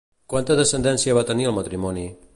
[0.33, 2.11] Quanta descendència va tenir el matrimoni?